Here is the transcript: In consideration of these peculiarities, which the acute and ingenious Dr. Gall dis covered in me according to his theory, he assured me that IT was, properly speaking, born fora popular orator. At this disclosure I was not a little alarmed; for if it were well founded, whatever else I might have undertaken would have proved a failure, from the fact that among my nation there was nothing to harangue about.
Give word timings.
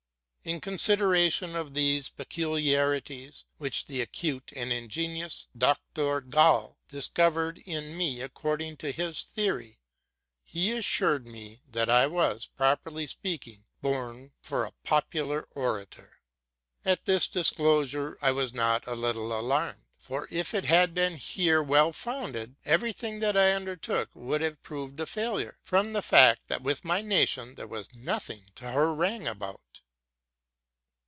In 0.43 0.59
consideration 0.59 1.55
of 1.55 1.75
these 1.75 2.09
peculiarities, 2.09 3.45
which 3.59 3.85
the 3.85 4.01
acute 4.01 4.51
and 4.55 4.73
ingenious 4.73 5.45
Dr. 5.55 6.19
Gall 6.19 6.79
dis 6.89 7.05
covered 7.07 7.59
in 7.59 7.95
me 7.95 8.21
according 8.21 8.77
to 8.77 8.91
his 8.91 9.21
theory, 9.21 9.77
he 10.43 10.71
assured 10.71 11.27
me 11.27 11.61
that 11.69 11.89
IT 11.89 12.09
was, 12.09 12.47
properly 12.47 13.05
speaking, 13.05 13.65
born 13.83 14.31
fora 14.41 14.73
popular 14.83 15.47
orator. 15.53 16.17
At 16.83 17.05
this 17.05 17.27
disclosure 17.27 18.17
I 18.19 18.31
was 18.31 18.51
not 18.51 18.87
a 18.87 18.95
little 18.95 19.37
alarmed; 19.39 19.85
for 19.95 20.27
if 20.31 20.55
it 20.55 20.63
were 20.63 21.61
well 21.61 21.93
founded, 21.93 22.55
whatever 22.63 22.87
else 22.87 23.03
I 23.03 23.11
might 23.11 23.35
have 23.35 23.35
undertaken 23.61 24.09
would 24.25 24.41
have 24.41 24.63
proved 24.63 24.99
a 24.99 25.05
failure, 25.05 25.59
from 25.61 25.93
the 25.93 26.01
fact 26.01 26.47
that 26.47 26.61
among 26.61 26.77
my 26.81 27.03
nation 27.03 27.53
there 27.53 27.67
was 27.67 27.93
nothing 27.93 28.47
to 28.55 28.71
harangue 28.71 29.27
about. 29.27 29.61